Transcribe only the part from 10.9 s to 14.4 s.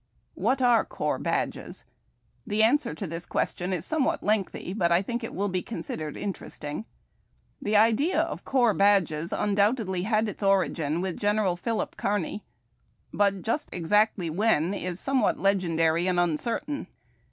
with General Philip Kearny, but just hoiv or exactly ivhen CORPS